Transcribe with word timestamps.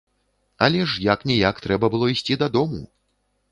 Але 0.67 0.81
ж 0.93 1.03
як-ніяк 1.09 1.55
трэба 1.67 1.85
было 1.97 2.11
ісці 2.15 2.41
дадому. 2.45 2.83